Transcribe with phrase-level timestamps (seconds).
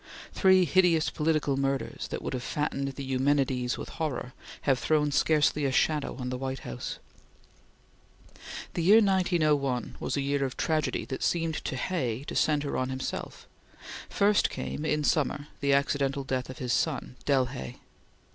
[0.33, 5.63] Three hideous political murders, that would have fattened the Eumenides with horror, have thrown scarcely
[5.63, 6.97] a shadow on the White House.
[8.73, 12.89] The year 1901 was a year of tragedy that seemed to Hay to centre on
[12.89, 13.45] himself.
[14.09, 17.77] First came, in summer, the accidental death of his son, Del Hay.